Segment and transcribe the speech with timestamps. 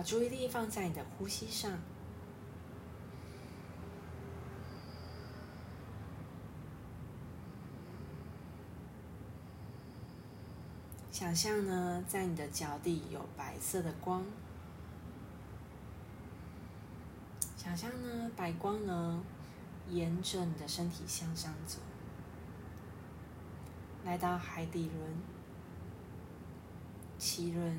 [0.00, 1.78] 把注意力放在你的呼吸上。
[11.12, 14.24] 想象呢，在你的脚底有白色的光。
[17.58, 19.22] 想象呢，白光呢，
[19.90, 21.78] 沿着你的身体向上走，
[24.06, 25.14] 来到海底轮、
[27.18, 27.78] 脐轮、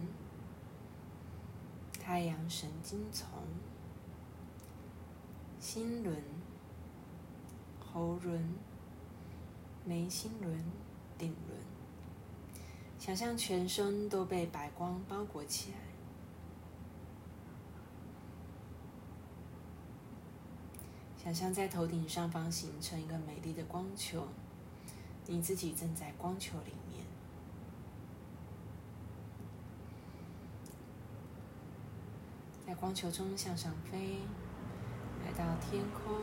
[2.04, 3.27] 太阳神经丛、
[5.59, 6.17] 心轮、
[7.80, 8.55] 喉轮、
[9.85, 10.63] 眉心轮、
[11.17, 11.59] 顶轮。
[12.98, 15.77] 想象全身都被白光包裹起来，
[21.23, 24.27] 想象在头顶上方形成一个美丽的光球，
[25.27, 27.05] 你自己正在光球里面，
[32.67, 34.17] 在光球中向上飞，
[35.23, 36.16] 来到天空，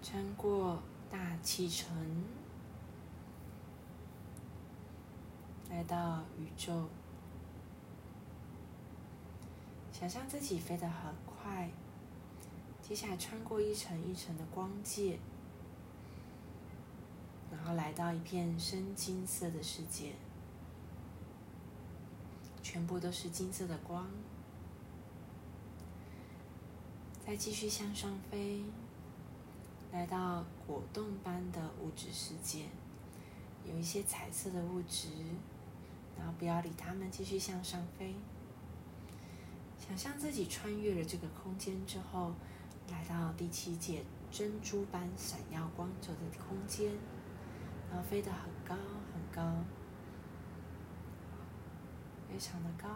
[0.00, 1.92] 穿过大气层。
[5.68, 6.86] 来到宇宙，
[9.90, 11.68] 想象自己飞得很快，
[12.80, 15.18] 接下来穿过一层一层的光界，
[17.50, 20.12] 然后来到一片深金色的世界，
[22.76, 24.06] 全部都是金色的光。
[27.26, 28.64] 再继续向上飞，
[29.90, 32.66] 来到果冻般的物质世界，
[33.64, 35.08] 有一些彩色的物质。
[36.18, 38.14] 然后不要理他们，继续向上飞。
[39.78, 42.34] 想象自己穿越了这个空间之后，
[42.90, 46.92] 来到第七界珍珠般闪耀光泽的空间，
[47.88, 48.74] 然后飞得很高
[49.14, 49.64] 很高，
[52.36, 52.86] 非常的高。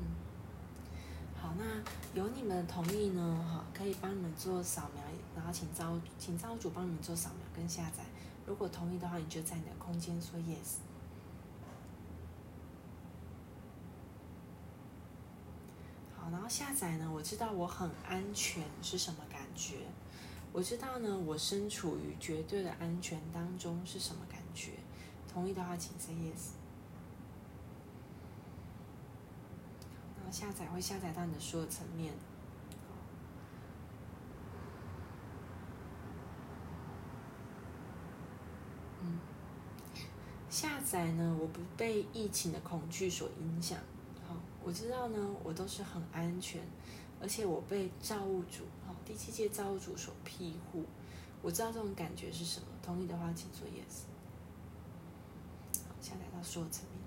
[0.00, 0.02] 嗯，
[1.40, 1.64] 好，那
[2.12, 3.46] 有你们的同意呢？
[3.48, 5.00] 哈，可以帮你们做扫描，
[5.36, 8.02] 然后请招请招主帮你们做扫描跟下载。
[8.46, 10.78] 如果同意的话，你就在你的空间说 yes。
[16.16, 17.08] 好，然后下载呢？
[17.14, 19.76] 我知道我很安全是什么感觉？
[20.52, 24.72] 我知道呢，我身处于绝对的安全当中是什么感觉？
[25.32, 26.50] 同意的话，请 say yes。
[30.16, 32.12] 然后下载会下载到你的所有层面。
[40.50, 43.78] 下载呢，我不被疫情的恐惧所影响。
[44.28, 46.60] 好，我知道呢，我都是很安全，
[47.20, 50.84] 而且我被造物主，好，第七届造物主所庇护。
[51.40, 52.66] 我知道这种感觉是什么。
[52.82, 54.09] 同意的话，请说 yes。
[56.40, 57.00] 下载到所有层面。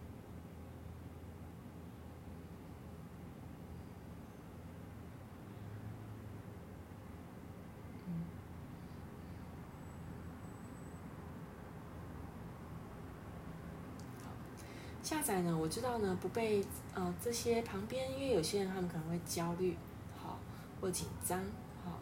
[15.01, 19.75] 下载呢，我知道呢，不被呃这些旁边，因为有些人他们可能会焦虑，
[20.17, 20.39] 好
[20.79, 21.39] 或紧张，
[21.83, 21.99] 好，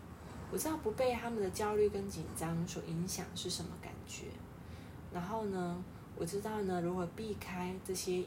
[0.51, 4.25] 我知道不被他们的焦虑跟紧张所影响是什么感觉。
[5.11, 5.83] 然后呢，
[6.21, 8.23] 我知道呢，如何避开这些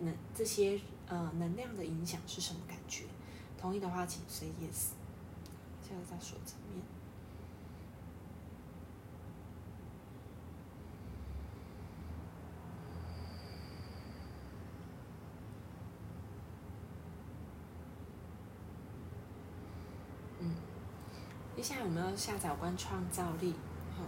[0.00, 3.04] 能这些呃能量的影响是什么感觉。
[3.56, 4.88] 同意的话，请 say yes。
[5.86, 6.82] 现在在说层面。
[21.54, 23.54] 接下来我们要下载有关创造力。
[23.96, 24.02] 好，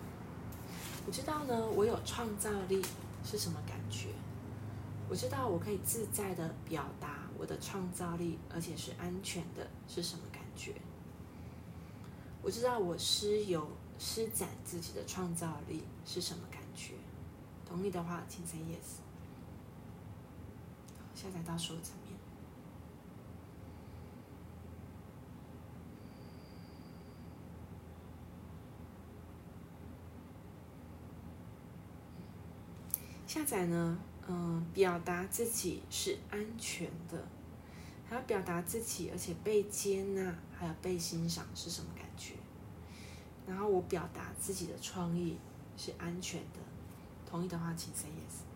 [1.07, 2.83] 我知道呢，我有创造力
[3.25, 4.11] 是什么感觉？
[5.09, 10.75] 我知道我可以自在的表达我的创造力，而且是安全的，是什么感觉？
[12.43, 13.67] 我知道我施有
[13.99, 16.95] 施展自己的创造力是什么感觉？
[17.67, 19.01] 同意的话，请 say yes。
[21.15, 21.93] 下载到收藏层。
[33.27, 33.99] 下载呢，
[34.29, 37.27] 嗯，表达自己是安全的，
[38.09, 42.35] 还要表达自己，而且被接纳，还有被欣赏是什么感觉？
[43.47, 45.37] 然后我表达自己的创意
[45.77, 46.61] 是安全的，
[47.29, 48.54] 同意的话请 say yes。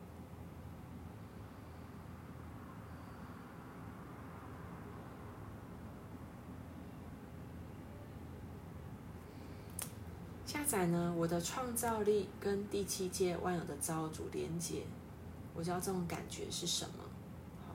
[10.48, 14.82] 下载呢，我的创造力跟第七届万有的造物主连接，
[15.52, 17.04] 我知道这种感觉是什么。
[17.66, 17.74] 好，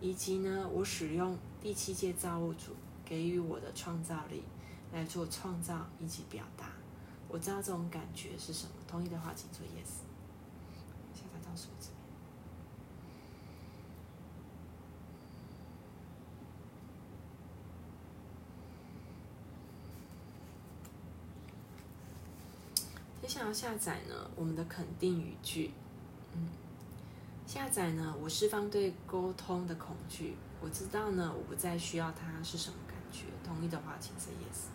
[0.00, 2.72] 以及呢，我使用第七届造物主
[3.04, 4.42] 给予我的创造力
[4.94, 6.70] 来做创造以及表达。
[7.28, 8.72] 我知道这种感觉是什么。
[8.88, 10.00] 同意的话，请做 yes。
[11.14, 11.90] 下载到数字。
[23.26, 25.72] 你想要下载呢，我们的肯定语句。
[26.32, 26.48] 嗯，
[27.44, 30.36] 下载呢，我释放对沟通的恐惧。
[30.60, 33.24] 我知道呢，我不再需要它是什么感觉。
[33.44, 34.68] 同意的话，请说 yes。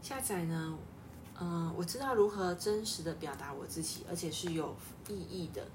[0.00, 0.78] 下载呢，
[1.40, 4.76] 嗯，我知道如何真实的表达我自己，而且是有
[5.08, 5.66] 意义的，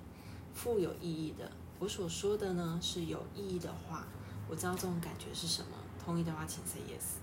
[0.54, 1.52] 富有意义的。
[1.80, 4.06] 我所说的呢是有意义的话。
[4.50, 5.78] 我知道这种感觉是什么。
[6.04, 7.20] 同意的话，请 say yes。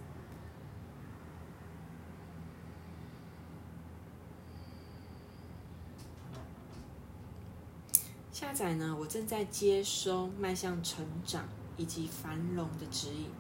[8.33, 11.45] 下载呢，我正在接收迈向成长
[11.77, 13.31] 以及繁荣的指引。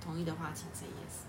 [0.00, 1.26] 同意的话，请 say yes。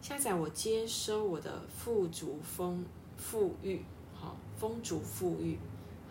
[0.00, 2.84] 下载我接收我的富足丰
[3.16, 3.84] 富裕，
[4.14, 5.58] 好，丰足富裕，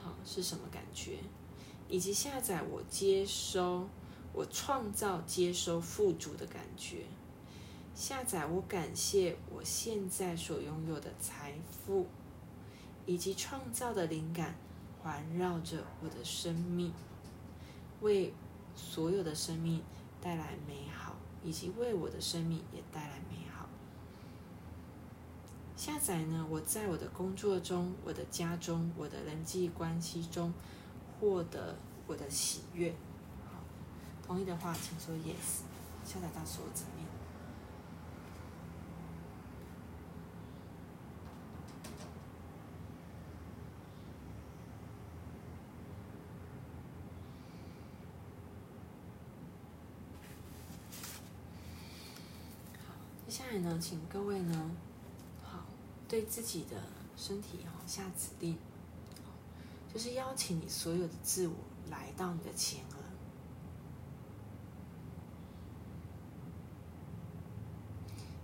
[0.03, 1.19] 好是什么感觉？
[1.87, 3.87] 以及下载我接收
[4.33, 7.05] 我创造接收富足的感觉。
[7.93, 12.07] 下载我感谢我现在所拥有的财富，
[13.05, 14.55] 以及创造的灵感
[15.01, 16.91] 环绕着我的生命，
[18.01, 18.33] 为
[18.75, 19.83] 所有的生命
[20.19, 23.42] 带来美好，以及为我的生命也带来美。
[25.85, 26.47] 下载呢？
[26.49, 30.53] 我在我的工作中、我的家中、我的人际关系中
[31.19, 31.75] 获得
[32.07, 32.95] 我的喜悦。
[33.51, 33.59] 好，
[34.25, 35.63] 同意的话请说 yes。
[36.05, 37.05] 下载到所有层面。
[52.87, 52.93] 好，
[53.27, 54.71] 接下来呢，请各位呢。
[56.13, 56.77] 对自己的
[57.17, 58.55] 身体哈下指令，
[59.91, 61.55] 就是邀请你所有的自我
[61.89, 62.97] 来到你的前额，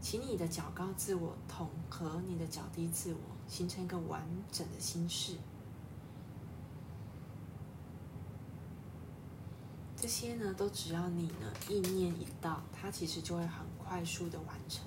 [0.02, 5.36] 请你的较高自我统合你的较低自我，形成一个完整的心事。
[9.96, 14.84] 这些呢，都只要你呢意念一到，它其实就会很快速的完成。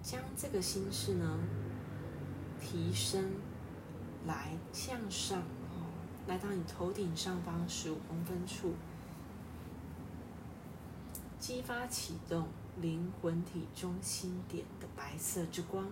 [0.00, 1.40] 将这个心事呢
[2.60, 3.32] 提升
[4.24, 5.90] 来向上哦，
[6.28, 8.74] 来到你头顶上方十五公分处，
[11.40, 12.46] 激发启动
[12.80, 15.84] 灵魂体中心点的白色之光，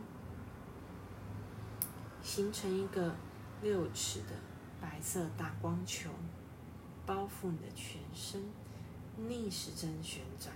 [2.23, 3.17] 形成一个
[3.63, 4.37] 六尺的
[4.81, 6.09] 白色大光球，
[7.05, 8.45] 包覆你的全身，
[9.27, 10.55] 逆时针旋转。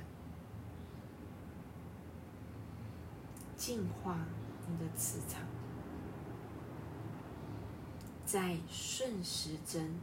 [3.61, 4.17] 净化
[4.67, 5.43] 你的磁场，
[8.25, 9.95] 在顺时针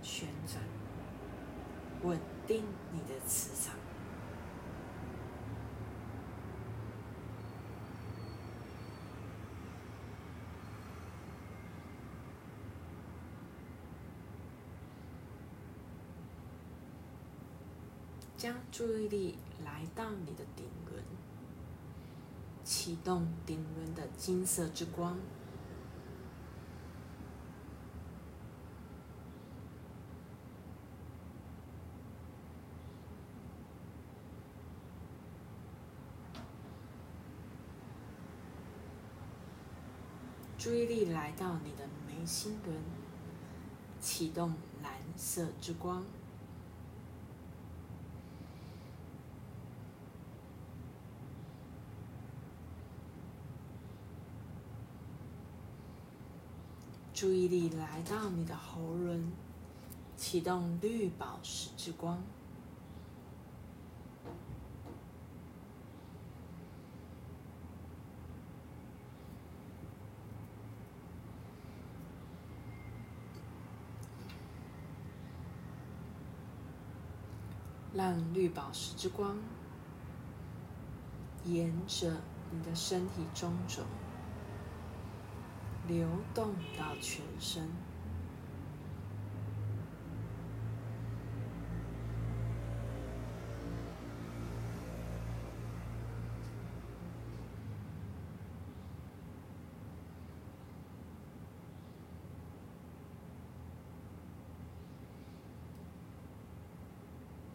[0.00, 0.58] 旋转，
[2.02, 3.74] 稳定你的磁场，
[18.38, 21.19] 将注意力来到你的顶轮。
[22.82, 25.18] 启动顶轮的金色之光，
[40.56, 42.74] 注意力来到你的眉心轮，
[44.00, 46.02] 启动蓝色之光。
[57.20, 59.30] 注意力来到你的喉轮，
[60.16, 62.18] 启动绿宝石之光。
[77.92, 79.36] 让绿宝石之光
[81.44, 82.16] 沿着
[82.50, 83.82] 你的身体中轴。
[85.86, 87.68] 流动到全身。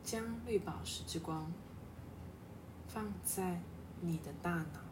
[0.05, 1.51] 将绿宝石之光
[2.88, 3.60] 放在
[4.01, 4.85] 你的大脑。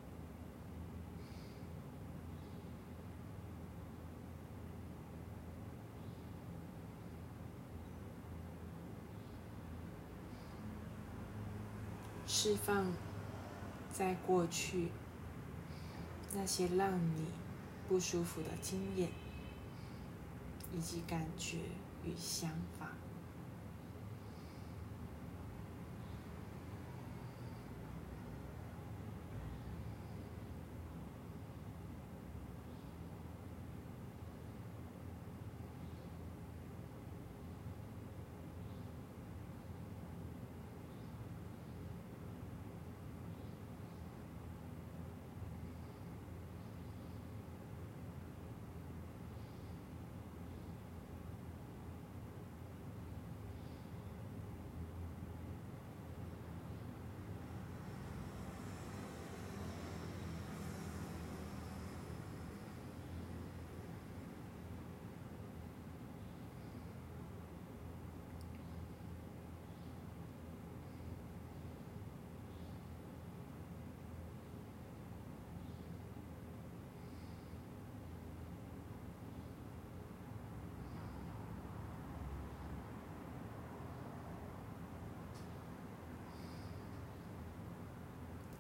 [12.44, 12.92] 释放
[13.94, 14.90] 在过去
[16.34, 17.28] 那些让你
[17.88, 19.10] 不舒服的经验
[20.74, 21.60] 以及感觉
[22.04, 23.03] 与想法。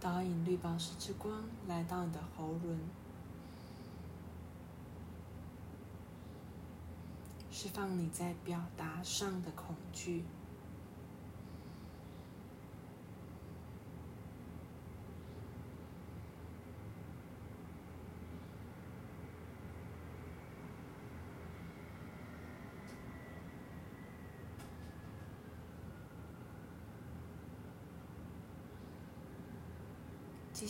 [0.03, 2.77] 导引绿宝石之光来到你的喉轮，
[7.49, 10.25] 释放你在表达上的恐惧。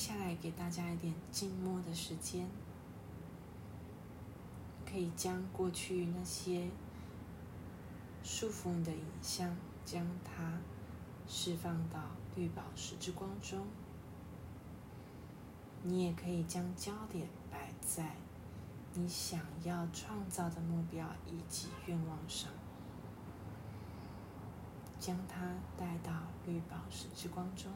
[0.04, 2.46] 下来给大家一点静默的时间，
[4.86, 6.70] 可以将过去那些
[8.22, 9.56] 束缚你的影像，
[9.86, 10.60] 将它
[11.26, 12.02] 释放到
[12.36, 13.66] 绿宝石之光中。
[15.84, 18.18] 你也可以将焦点摆在
[18.94, 22.52] 你想要创造的目标以及愿望上，
[25.00, 26.12] 将它带到
[26.46, 27.72] 绿宝石之光中。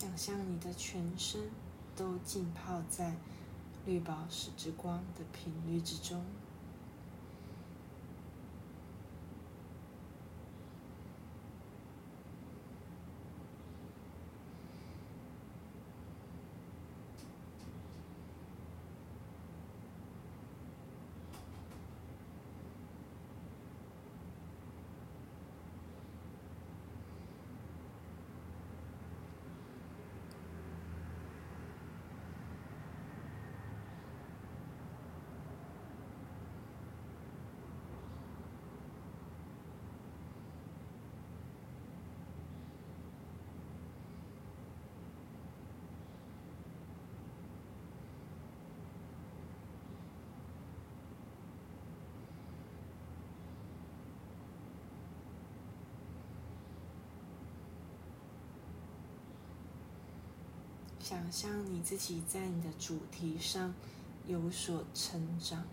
[0.00, 1.40] 想象你的全身
[1.96, 3.16] 都浸泡在
[3.84, 6.22] 绿宝石之光的频率之中。
[61.08, 63.72] 想象你自己在你的主题上
[64.26, 65.64] 有所成长。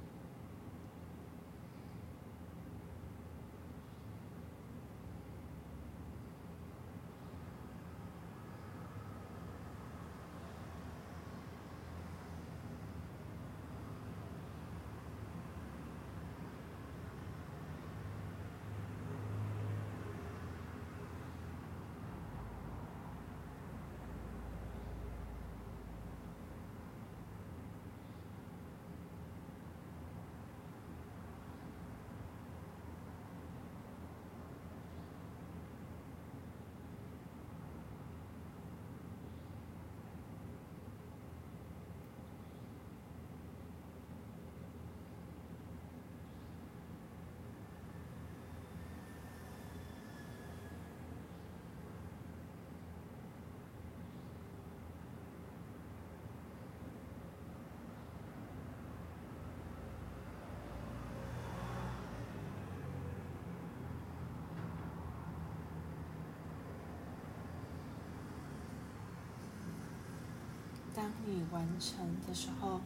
[70.95, 72.79] 当你完成的时候，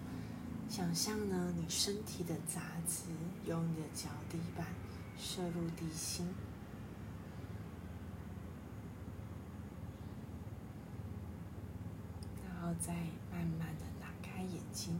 [0.67, 3.03] 想象呢，你身体的杂质
[3.45, 4.65] 由你的脚底板
[5.15, 6.27] 射入地心，
[12.43, 12.93] 然后再
[13.31, 14.99] 慢慢的打开眼睛。